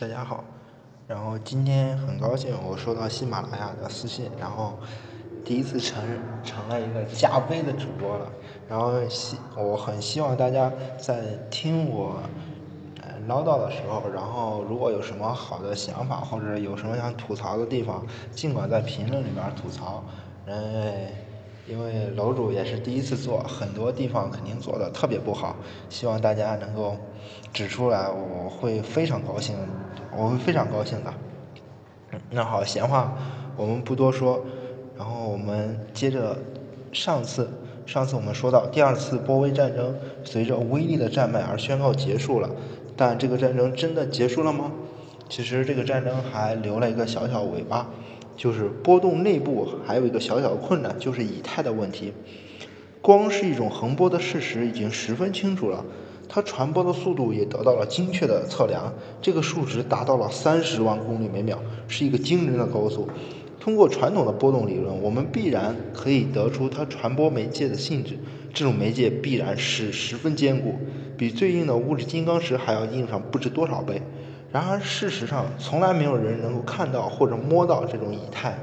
[0.00, 0.44] 大家好，
[1.08, 4.74] 然后今天很高兴我收到喜马拉雅的私信，然后
[5.44, 6.00] 第一次成
[6.44, 8.30] 成了一个加微的主播了，
[8.68, 12.14] 然后希我很希望大家在听我
[13.26, 20.04] 唠叨的时候，然后如果有什么好的想法或者有什么想吐槽的地方，尽管在评论里边吐槽，
[20.46, 21.08] 嗯。
[21.68, 25.54] 因为楼主也是第一次做，很多地方肯定做的特别不好，
[25.90, 26.96] 希望大家能够
[27.52, 29.54] 指出来，我会非常高兴，
[30.16, 31.12] 我会非常高兴的。
[32.30, 33.12] 那好，闲话
[33.56, 34.42] 我们不多说，
[34.96, 36.38] 然后我们接着
[36.90, 37.50] 上次，
[37.84, 42.48] 上次我们说到第二次波威战争随着威力的战败而宣告结束了，
[42.96, 44.72] 但这个战争真的结束了吗？
[45.28, 47.90] 其实这个战争还留了一个小小尾巴。
[48.38, 52.12] 就是波动内部还有一个小小的困难，就是以太的问题。
[53.02, 55.84] 光是一种横波的事实已经十分清楚了，
[56.28, 63.08] 它传播的速度也得到了精确的测量，这个数值达到了三十万公里每秒，是一个惊人的高速。
[63.58, 68.16] 通过传统的波动理论，我们必然可以得出它传播媒介的性质，
[68.54, 70.76] 这种媒介必然是十分坚固，
[71.16, 74.00] 比最硬的物质金刚石还要硬上不知多少倍。
[74.50, 78.58] 然而，事实上，从来没有人能够看到或者摸到这种以太，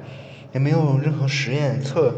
[0.52, 2.12] 也没有任何实验测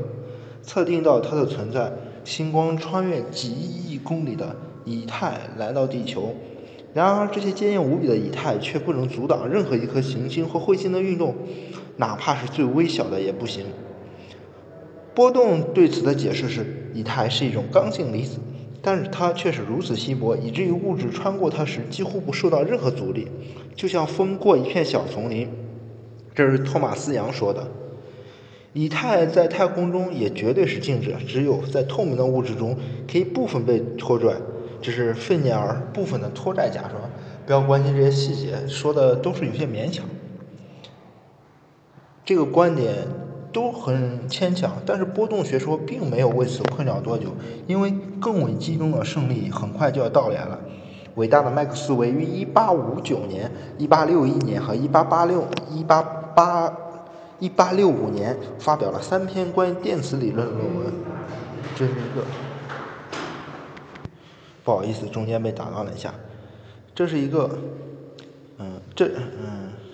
[0.62, 1.92] 测定到它的存在。
[2.24, 6.34] 星光穿越几亿公里的以太来到地球，
[6.94, 11.36] 然而这些坚硬无比的以太却不能阻挡任何一颗行星或彗星的运动，
[11.98, 13.66] 哪怕是最微小的也不行。
[15.14, 18.40] 波动对此的解释是，以太是一种刚性离子。
[18.88, 23.28] 但是它却是如此稀薄，以至于物质穿过它时几乎不受到任何阻力，
[23.76, 25.46] 就像风过一片小丛林。
[26.34, 27.68] 这是托马斯杨说的。
[28.72, 32.78] 以太在太空中也绝对是静止，只有在透明的物质中
[33.12, 34.34] 可以部分被拖拽，
[34.82, 36.92] 这是费涅尔部分的拖拽假说。
[37.46, 40.06] 不要关心这些细节，说的都是有些勉强。
[42.24, 43.06] 这个观点。
[43.58, 47.30] 都很牵强，但是波动学说并没有为此困扰多久，
[47.66, 47.92] 因为
[48.22, 50.60] 更为激动的胜利很快就要到来了。
[51.16, 55.46] 伟大的麦克斯韦于1859年、1861年和1886、
[55.88, 56.72] 188、
[57.40, 60.94] 1865年发表了三篇关于电磁理论的论文。
[61.76, 62.24] 这是一个，
[64.64, 66.14] 不好意思，中间被打断了一下。
[66.94, 67.50] 这是一个，
[68.60, 69.87] 嗯，这，嗯。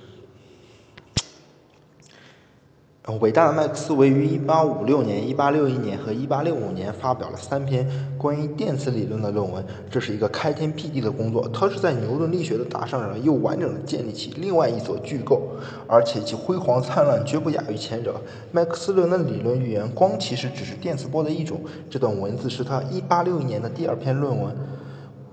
[3.19, 7.85] 伟大的麦克斯韦于1856年、1861年和1865年发表了三篇
[8.17, 11.45] 关于电磁理论的论文，这是一个开天辟地的工作。
[11.49, 15.41] 他是在牛顿力学的大上上又完整的建立起另外一所巨构，
[15.85, 18.15] 而且其辉煌灿烂绝不亚于前者。
[18.53, 21.59] 麦克斯伦的理论预言光其实只是电磁波的一种。
[21.89, 24.55] 这段文字是他1861年的第二篇论文，《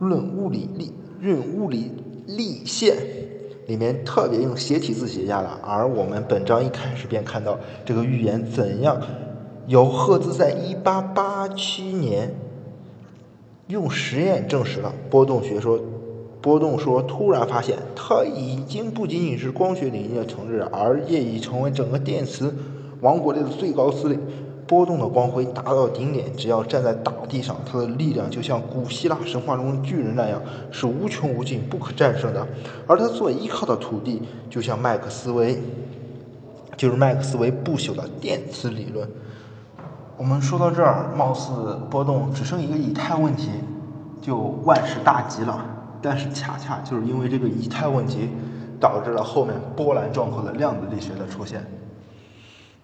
[0.00, 1.92] 论物理力论物理
[2.26, 2.96] 力线》。
[3.66, 9.00] 里面特别用斜体字写下了，而我们本章一开始便看到这个预言怎样
[9.66, 10.54] 由赫兹在
[10.84, 12.34] 1887年
[13.68, 15.78] 用实验证实了波动学说。
[16.42, 22.54] 波动说突然发现，它已经不仅仅是光学领域的统治，而也已成为整个电磁
[23.02, 24.18] 王国里的最高司令。
[24.70, 32.46] 波动的光辉达到顶点，只要站在大地上，它的力量就像古希腊神话中的巨人那样，是无穷无尽、不可战胜的。
[32.86, 35.60] 而它所依靠的土地，就像麦克斯韦，
[36.76, 39.10] 就是麦克斯韦不朽的电磁理论。
[40.16, 43.50] 我们说到这儿，貌似波动只剩一个以太问题，
[44.22, 45.66] 就万事大吉了。
[46.00, 48.28] 但是恰恰就是因为这个以太问题，
[48.78, 51.66] 导致了后面波澜壮阔的量子力学的出现。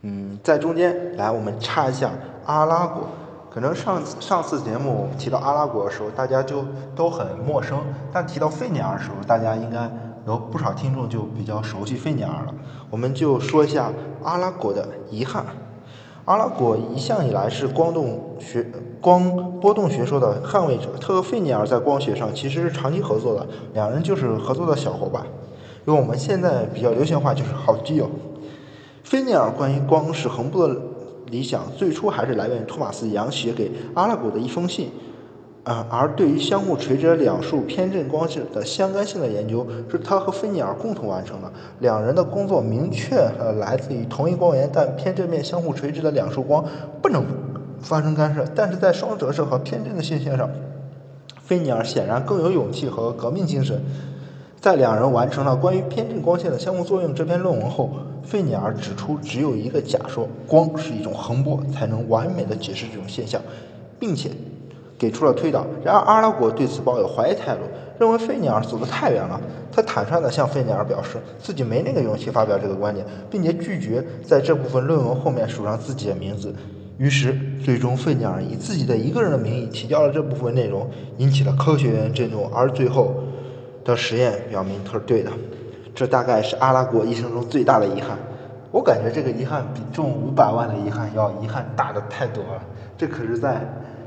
[0.09, 2.13] 嗯，在中间来，我们插一下
[2.45, 3.03] 阿拉果。
[3.51, 7.81] 可能上次上次节目提到阿拉果的时候，大家就都很陌生，
[8.13, 9.91] 但提到费涅尔的时候，大家应该
[10.25, 12.55] 有不少听众就比较熟悉费涅尔了。
[12.89, 13.91] 我们就说一下
[14.23, 15.45] 阿拉果的遗憾。
[16.27, 18.65] 阿拉果一向以来是光动学、
[19.01, 23.45] 光波动学说的捍卫者，他和费涅尔在光学上其实是长期合作的，
[23.75, 25.25] 两人就是合作的小伙伴。
[25.87, 28.09] 用我们现在比较流行话就是好基友。
[29.07, 30.77] 菲涅尔关于光是横波的
[31.31, 34.91] 理想，最初还是来源于托马斯杨写给阿拉古的一封信。
[35.63, 41.53] 啊，而对于相互垂直两束偏振光线的相干性的研究，是他和菲涅尔共同完成的。
[41.79, 46.65] 两人的工作明确呃来自于同一光源，但偏振面相互垂直的两束光
[47.01, 47.25] 不能
[47.81, 48.45] 发生干涉。
[48.57, 50.51] 但是在双折射和偏振的现象上，
[51.41, 53.81] 菲涅尔显然更有勇气和革命精神。
[54.67, 57.89] 在两人完成了关于偏振光线的相互作用这篇论文后，
[58.25, 63.41] 费尼尔指出，只有一个假说，光是一种横波，才能完美的解释这种现象，
[64.01, 64.29] 并且
[64.99, 65.65] 给出了推导。
[65.85, 67.61] 然而阿拉果对此抱有怀疑态度，
[68.01, 69.41] 认为费尼尔走得太远了。
[69.71, 76.53] 他坦率地向费尼尔表示，自己没那个勇气发表这个观点，并且拒绝在这部分论文后面署上自己的名字。
[76.99, 82.51] 于是，最终费尼尔以自己的一个人的名义提交了这部分内容，引起了科学院震动。
[82.53, 83.15] 而最后
[83.87, 85.31] 的实验表明他是对的。
[85.95, 88.19] 这大概是阿拉果一生中最大的遗憾。
[88.71, 92.63] 我感觉这个遗憾比中五百万的遗憾要遗憾大的太多了。
[92.99, 93.63] 这可是在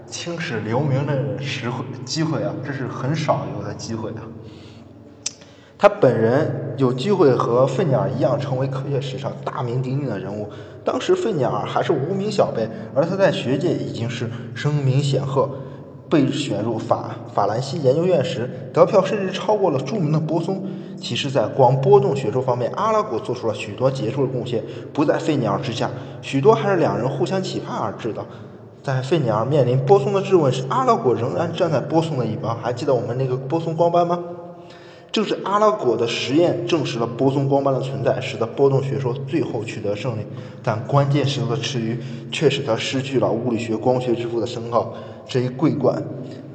[0.06, 4.22] 青史留名的时会机会啊，这是很少有的机会啊。
[5.80, 10.50] 他本人有机会和费尼尔一样成为科学史上大名鼎鼎的人物。
[10.84, 15.50] 当时费尼尔还是无名小辈，而他在学界已经是声名显赫。
[16.10, 20.64] 被选入法法兰西研究院时，得票甚至超过了著名的波松。
[20.98, 25.90] 其实，在光波动学说方面，阿拉果做出了许多杰出的贡献，不在费尼尔之下。
[26.22, 28.26] 许多还是两人互相启发而至的。
[28.82, 32.58] 在费尼尔面临波松的质问时，阿拉果仍然站在波松的一方。
[32.62, 34.20] 还记得我们那个波松光斑吗？
[35.12, 40.22] 正是阿拉果的实验证实了波松光斑的存在，使得波动学说最后取得胜利。
[40.64, 41.98] 但关键时刻的迟疑，
[42.32, 44.94] 却使他失去了物理学光学之父的称号。
[45.28, 46.02] 这一桂冠，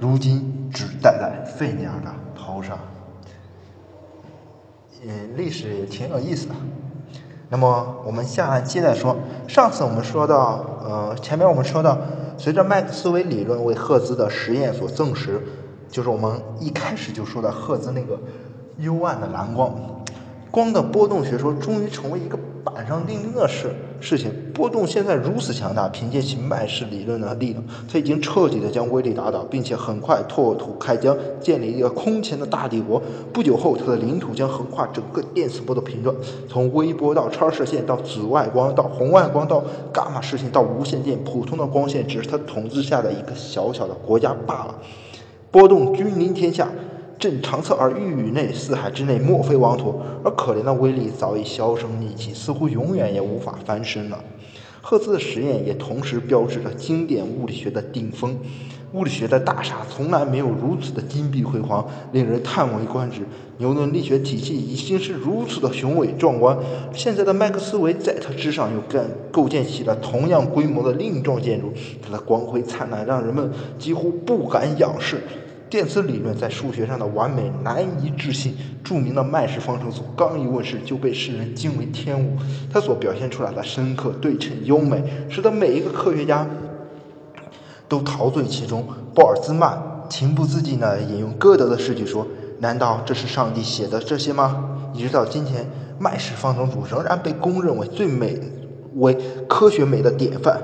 [0.01, 2.79] 如今只戴在费尼尔的头上。
[5.07, 6.55] 嗯，历史也挺有意思的。
[7.51, 9.17] 那么我们下期再说，
[9.47, 11.99] 上次我们说到，呃，前面我们说到，
[12.39, 15.41] 随着麦克斯韦理论为赫兹的实验所证实，
[15.95, 18.19] 就是我们一开始就说的赫兹那个。
[18.81, 19.73] 幽暗的蓝光，
[20.51, 24.33] 光的波动学说终于成为一个板上钉钉的事事情。
[24.53, 33.01] 波动现在如此强大，凭借其麦氏理论的力量，它已经彻底的将威力打倒，并且很快拓土开疆，建立一个空前的大帝国。
[33.33, 36.13] 不久后，它的领土将横跨整个电磁波的频段，
[36.49, 39.63] 从微波到超射线，到紫外光，到红外光，到
[39.93, 41.17] 伽马射线，到无线电。
[41.23, 44.75] 普通的光线只是它统治下的一个小小的国家罢了。
[45.55, 46.69] 波动君临天下。
[47.17, 50.01] 朕长策而欲与内，四海之内莫非王土。
[50.25, 54.19] 而可怜的威力早已销声匿迹，似乎永远也无法翻身了。
[54.83, 58.37] 赫兹的实验也同时标志着经典物理学的顶峰。
[58.95, 63.21] 物理学的大厦从来没有如此的金碧辉煌，令人叹为观止。
[63.59, 66.59] 牛顿力学体系已经是如此的雄伟壮观，
[66.93, 71.73] 现在的麦克斯韦在它之上又干构建起了同样规模的另一幢建筑，
[72.03, 73.49] 它的光辉灿烂，让人们
[73.79, 75.23] 几乎不敢仰视。
[75.75, 78.55] 电磁理论在数学上的完美难以置信。
[78.85, 82.37] 著名的麦氏方程组刚一问世就被世人惊为天物，
[82.73, 86.47] 它所表现出来的深刻、对称、优美，使得每一个科学家
[87.89, 88.87] 都陶醉其中。
[89.17, 89.77] 鲍尔兹曼
[90.09, 92.25] 情不自禁地引用歌德的诗句说
[92.61, 95.69] ：“难道这是上帝写的这些吗？”一直到今天，
[95.99, 98.39] 麦氏方程组仍然被公认为最美、
[98.95, 99.19] 为
[99.49, 100.57] 科学美的典范。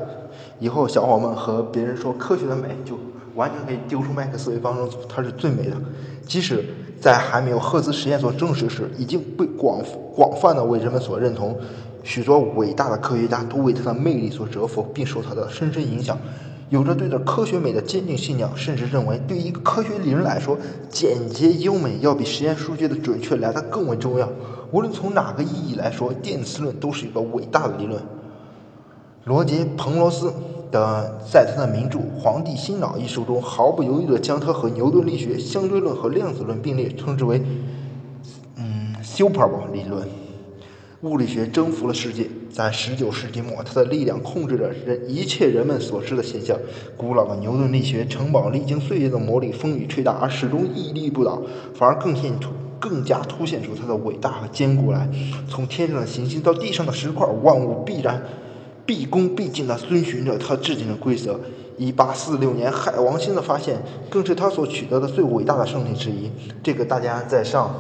[0.61, 2.97] 以后小伙伴们和别人说科学的美，就。
[3.35, 5.77] 完全可以丢出麦克斯韦方程组，它是最美的。
[6.27, 6.65] 即使
[7.01, 9.83] 在还没有赫兹实验所证实时，已经被广
[10.15, 11.57] 广泛的为人们所认同。
[12.03, 16.17] 许多伟大的科学家都为它的魅力所折服，并受它的深深影响，
[16.69, 20.57] 有着对着科学美的坚定信仰，甚至认为对于一个科学理论来说，
[20.89, 24.29] 简洁优美要比实验数据的准确来得更为重要。
[24.71, 28.01] 无论从哪个意义来说，电磁论都是一个伟大的理论。
[29.25, 30.33] 罗杰·彭罗斯。
[30.71, 37.43] 的在他的名著《黄帝心脑》一书中，毫不犹豫地将它和牛顿力学、相对论和量子论并列，称之为
[38.57, 40.07] “嗯，superb 理论”。
[41.03, 46.55] 物理学征服了世界，在19世纪末，它的力量控制着人一切人们所知的现象。
[46.95, 51.41] 古老的牛顿力学城堡历经岁月的磨砺，风雨吹打，而始终屹立不倒，
[51.75, 55.09] 反而更现出、更加凸显出它的伟大和坚固来。
[55.49, 58.23] 从天上的行星到地上的石块，万物必然。
[58.91, 61.39] 毕恭毕敬地遵循着他制定的规则。
[61.79, 66.29] 一八四六年海王星的发现，更是他所取得的最伟大的胜利之一。
[66.61, 67.73] 这个大家在上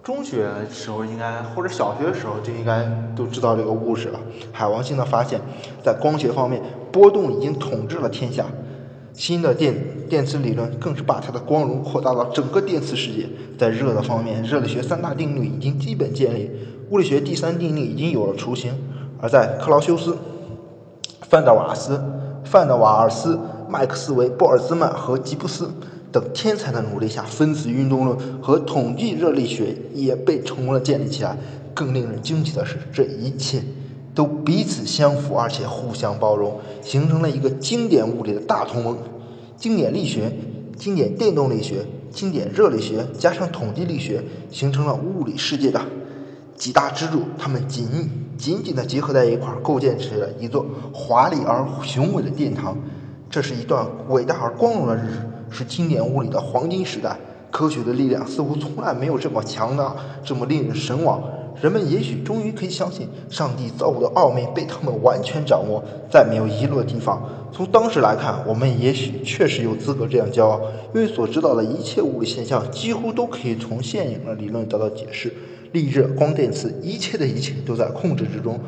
[0.00, 4.20] 中学时候应该，或者小学的时候就应该都知道这个故事了。
[4.52, 5.40] 海王星的发现，
[5.82, 6.62] 在光学方面，
[6.92, 8.46] 波动已经统治了天下。
[9.12, 9.74] 新的电
[10.08, 13.28] 电磁理论更是把它的光荣扩大到整个电磁世界。
[13.58, 16.48] 在热的方面，热力学三大定律已经基本建立，
[16.90, 18.72] 物理学第三定律已经有了雏形。
[19.24, 20.14] 而在克劳修斯、
[21.22, 21.98] 范德瓦斯、
[22.44, 23.40] 范德瓦尔斯、
[23.70, 25.70] 麦克斯韦、鲍尔兹曼和吉布斯
[26.12, 31.38] 等天才的努力下，分子运动论和统计热力学也被成功的建立起来。
[31.72, 33.62] 更令人惊奇的是，这一切
[34.14, 38.98] 都彼此相符，而且互相包容，形成了一个经典物理的大同盟。
[39.56, 40.30] 经典力学、
[40.76, 45.80] 经典电动力学、经典热力学加上统计力学，形成了物理世界的。
[46.54, 52.76] 几大支柱，它们紧密紧紧地结合在一块儿，构建起了一座华丽而雄伟的殿堂。
[53.30, 57.16] 这是一段伟大而光荣的日子，是经典物理的黄金时代。
[57.50, 61.22] 科学的力量似乎从来没有这么强大，这么令人神往。
[61.62, 67.22] 人们也许终于可以相信，上帝造物的奥秘被他们完全掌握，再没有遗漏的地方。
[67.52, 70.60] 从当时来看，我们也许确实有资格这样骄傲，
[70.92, 75.32] 因为所知道的一切物理现象几乎都可以从现有的理论得到解释。
[75.74, 78.58] 力热、光电磁，一切的一切都在控制之中，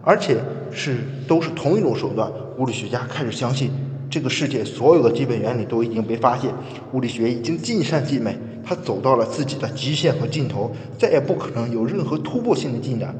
[0.00, 0.36] 而且
[0.70, 2.30] 是都是同一种手段。
[2.56, 3.70] 物理学家开始相信。
[4.08, 6.52] 这个世界所有的基本原理都已经被发现，
[6.92, 13.12] 物理学已经尽善尽美，它走到了自己的极限和尽头，再也不可能有任何突破性的进展。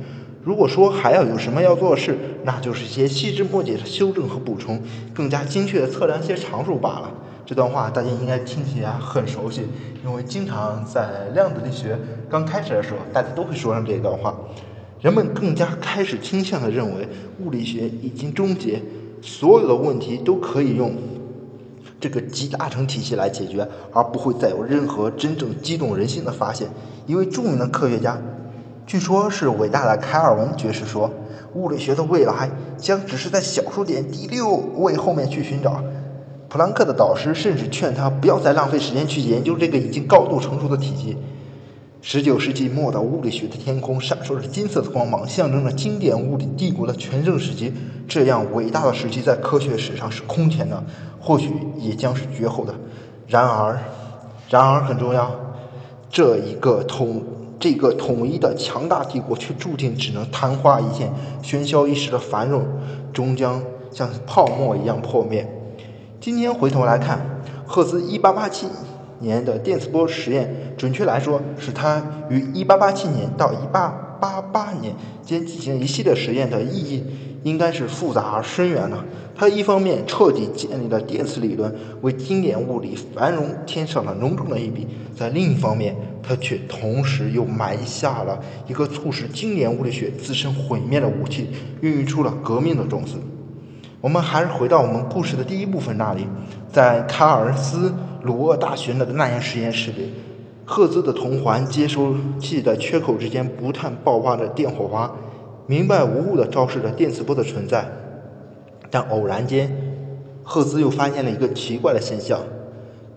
[0.45, 4.81] 如果说还要有什么要做的事，那就是一些细枝末节的修正和补充，
[5.13, 7.11] 更加精确的测量一些常数罢了。
[7.45, 9.63] 这段话大家应该听起来很熟悉，
[10.05, 11.99] 因为经常在量子力学
[12.31, 14.35] 刚开始的时候，大家都会说上这一段话。
[15.01, 17.09] 人们更加开始倾向的认为，
[17.41, 18.81] 物理学已经终结。
[19.21, 20.95] 所有的问题都可以用
[22.01, 26.69] 这个集大成体系来解决，而不会再有任何真正激动人心的发现。
[27.07, 28.17] 一位著名的科学家，
[28.87, 31.11] 据说是伟大的凯尔文爵士说
[31.55, 35.83] ：“物理学的未来将只是在小数点第六位后面去寻找。”
[36.53, 41.17] 普朗克的导师甚至劝他不要再浪费时间去研究这个已经高度成熟的体系。
[42.03, 47.73] 十九世纪末的物理学的天空闪烁着金色的光芒，象征着经典物理帝国的全盛时期。
[48.07, 50.85] 这样伟大的时期在科学史上是空前的，
[51.19, 52.75] 或许也将是绝后的。
[53.27, 53.81] 然而，
[54.51, 55.35] 然而很重要，
[56.11, 57.23] 这一个统
[57.59, 61.11] 这个统一的强大帝国却注定只能昙花一现，
[61.43, 62.63] 喧嚣一时的繁荣
[63.11, 65.51] 终将像泡沫一样破灭。
[66.23, 67.19] 今天回头来看，
[67.67, 68.69] 赫兹一八八七。
[69.19, 72.01] 年的电磁波实验，准确来说，是他
[72.31, 77.05] 于1887年到1888年间进行一系列实验的意义，
[77.43, 78.97] 应该是复杂而深远的。
[79.35, 84.87] 他一方面彻底建立了电磁理论，为经典物理繁荣添上了浓重的一笔；
[85.17, 91.49] 在另一方面，他却同时又埋下了一个促使经典物理学自身毁灭的武器，
[91.81, 93.15] 孕育出了革命的种子。
[94.03, 96.27] 我们还是回到我们故事的第一部分那里，
[96.71, 97.95] 在卡尔斯。
[98.23, 100.13] 鲁厄大学的那间实验室里，
[100.65, 105.11] 赫兹的铜环接收器的缺口之间不断爆发着电火花，
[105.67, 107.85] 明白无误地昭示着电磁波的存在。
[108.93, 109.77] 但偶然间，
[110.45, 112.39] 赫兹又发现了一个奇怪的现象：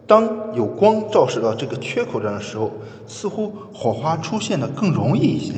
[0.07, 2.71] 当有光照射到这个缺口上的时候，
[3.05, 5.53] 似乎火花出现的更容易一些。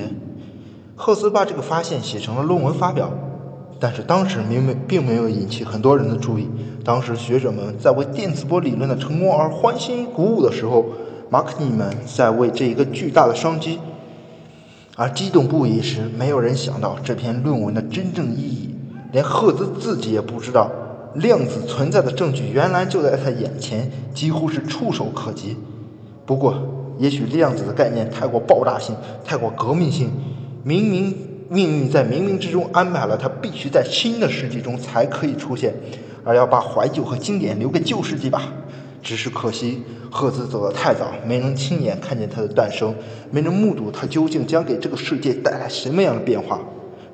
[0.98, 3.10] 赫兹把这个发现写成了论文发表。
[3.80, 6.48] 但是当时明明并没有引起很多人的注意。
[6.84, 10.86] 当时学者们在为电磁波理论的成功而欢欣鼓舞的时候，
[11.30, 13.78] 马克尼们在为这一个巨大的商机
[14.96, 18.74] 而激动不已时，没有人想到这篇论文的真正意义。
[19.12, 20.72] 连赫兹自己也不知道，
[21.16, 25.58] 量子存在的证据原来就在他眼前，几乎是触手可及。
[26.26, 26.56] 不过，
[26.98, 30.10] 也许量子的概念太过爆炸性，太过革命性，
[30.64, 31.27] 明明。
[31.50, 35.74] 命运在冥冥之中安排了，他必须在新的世纪中才可以出现，
[36.24, 38.52] 而要把怀旧和经典留给旧世纪吧。
[39.02, 42.94] 只是可惜，赫兹走得太早，没能亲眼看见它的诞生，
[43.32, 46.60] 没能目睹它究竟将给这个世界带来什么样的变化。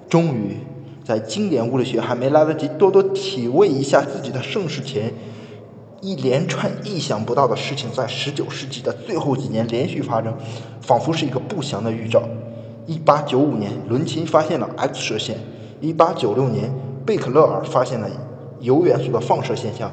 [0.09, 0.57] 终于，
[1.03, 5.13] 在经典物理学还没来得及多多体味一下自己的盛世前，
[6.01, 10.33] 一连串意想不到的事情在19世纪的最后几年连续发生，
[10.81, 12.23] 仿佛是一个不祥的预兆。
[12.85, 15.37] 一八九五年，伦琴发现了 X 射线；
[15.79, 16.69] 一八九六年，
[17.05, 18.09] 贝克勒尔发现了
[18.59, 19.89] 铀元素的放射现象；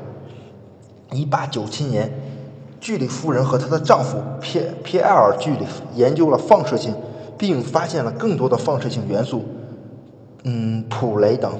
[1.13, 2.13] 一八九七年，
[2.81, 6.95] 居里夫人和她的丈夫皮皮埃尔居里夫研究了放射性，
[7.39, 9.45] 并发现了更多的放射性元素，
[10.43, 11.53] 嗯，普雷等。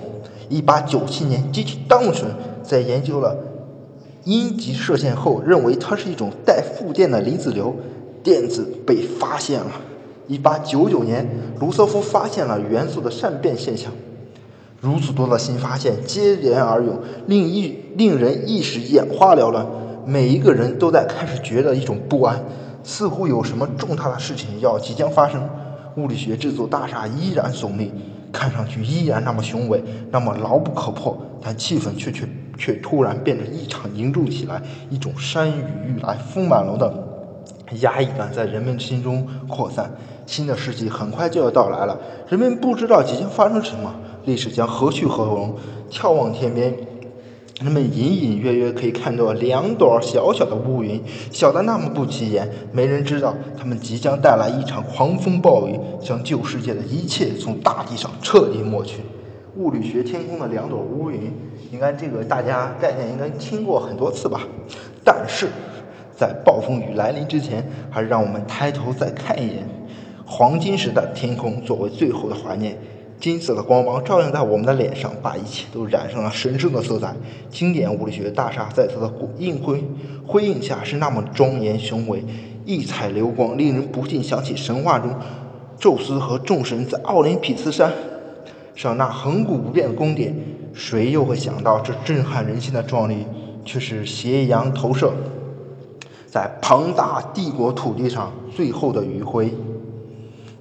[0.49, 2.29] 一八九七年，基体当顺
[2.65, 3.37] 在研究了
[4.25, 7.73] 阴极射线后，认为它是一种带负电的离子流，
[8.25, 9.71] 电子被发现了。
[10.31, 13.91] 一八九九年，卢瑟福发现了元素的善变现象。
[14.81, 16.97] 如此多的新发现接连而涌，
[17.27, 19.67] 令一令人一时眼花缭乱。
[20.07, 22.41] 每一个人都在开始觉得一种不安，
[22.85, 25.43] 似乎有什么重大的事情要即将发生。
[25.97, 27.91] 物理学这座大厦依然耸立，
[28.31, 29.83] 看上去依然那么雄伟，
[30.13, 34.63] 那么牢不可破，但气氛却却却突然变得异常凝重起来。
[34.91, 36.89] 一种山雨欲来风满楼的
[37.81, 39.91] 压抑感在人们心中扩散。
[40.27, 41.99] 新的世纪很快就要到来了，
[42.29, 43.93] 人们不知道即将发生什么，
[44.27, 45.55] 历史将何去何从。
[45.91, 46.73] 眺望天边，
[47.61, 59.01] 人们隐隐约约可以看到两朵小小的乌云，小的那么不起眼，没人知道它们即将带来一场狂风暴雨，将旧世界的一切从大地上彻底抹去。
[59.57, 61.33] 物理学天空的两朵乌云，
[61.73, 64.43] 应该这个大家概念应该听过很多次吧？
[65.05, 65.49] 但是
[66.21, 69.67] 在暴风雨来临之前，还是让我们抬头再看一眼
[70.27, 72.77] 黄金时代天空，作为最后的怀念。
[73.19, 77.15] 金色的光芒照映在我们的脸上，把一切都染上了神圣的色彩。
[77.51, 79.83] 经典物理学大厦在它的映辉
[80.27, 82.23] 辉映下是那么庄严雄伟，
[82.67, 85.11] 异彩流光，令人不禁想起神话中
[85.79, 87.91] 宙斯和众神在奥林匹斯山
[88.75, 90.35] 上那恒古不变的宫殿。
[90.75, 93.27] 谁又会想到，这震撼人心的壮丽，
[93.65, 95.13] 却是斜阳投射
[96.31, 99.53] 在庞大帝国土地上最后的余晖？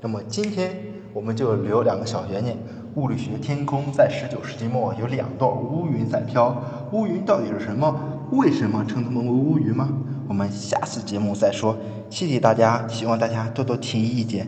[0.02, 0.76] 那么今天。
[1.12, 2.56] 我们就留两个小悬念：
[2.94, 6.56] 物理学天空在十九世纪末有两段乌云在飘，
[6.92, 8.00] 乌云到底是什么？
[8.32, 9.90] 为什么称它们为乌云吗？
[10.28, 11.76] 我们下次节目再说。
[12.12, 14.48] 谢谢大家，希望大家多多提意见。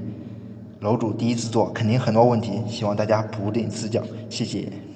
[0.81, 3.99] 楼主第一次做，肯定很多问题，希望大家不吝赐教。
[4.29, 4.90] 谢谢。